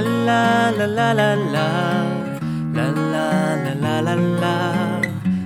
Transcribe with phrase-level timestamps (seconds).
[0.00, 1.58] 啦啦啦啦啦啦，
[2.74, 2.80] 啦
[3.12, 3.16] 啦
[3.64, 4.44] 啦啦啦啦，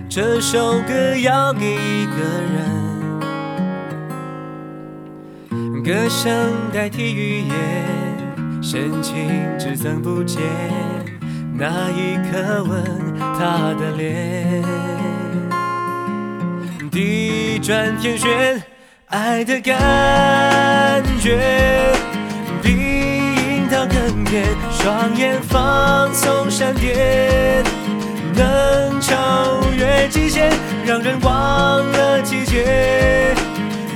[0.09, 2.13] 这首歌要给一个
[2.53, 2.57] 人。
[5.83, 6.31] 歌声
[6.73, 7.53] 代替语言，
[8.63, 9.29] 深情
[9.59, 10.41] 只增不减。
[11.55, 12.85] 那一刻吻
[13.19, 14.63] 她的脸，
[16.91, 18.63] 地转天旋，
[19.07, 22.12] 爱的感觉。
[23.87, 27.65] 更甜，双眼放送闪电，
[28.35, 30.51] 能超越极限，
[30.85, 33.35] 让人忘了季节。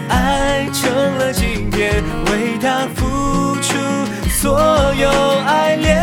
[0.09, 3.76] 爱成了经典，为他付出
[4.28, 4.60] 所
[4.95, 5.09] 有
[5.46, 5.96] 爱恋。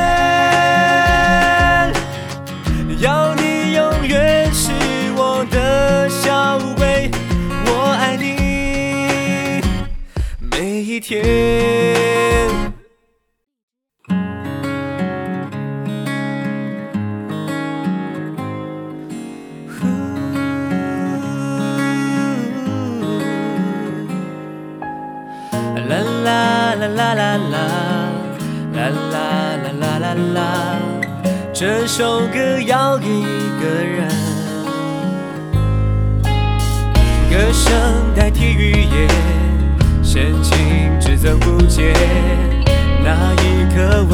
[3.00, 4.72] 要你永远是
[5.16, 7.12] 我的小乌龟，
[7.66, 9.62] 我爱你
[10.40, 12.23] 每一天。
[26.96, 27.58] 啦啦啦
[28.74, 28.78] 啦
[29.12, 29.18] 啦
[29.64, 30.42] 啦啦啦啦，
[31.52, 34.08] 这首歌要给一个人，
[37.32, 37.74] 歌声
[38.16, 39.08] 代替语言，
[40.04, 40.54] 深情
[41.00, 41.94] 只增不减，
[43.04, 44.14] 那一刻吻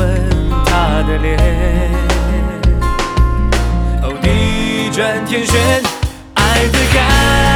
[0.66, 1.38] 他的脸，
[4.04, 5.84] 哦，地转天旋，
[6.36, 7.49] 爱的感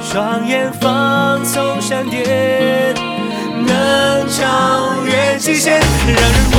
[0.00, 2.94] 双眼放送闪电，
[3.66, 6.57] 能超越极限，让人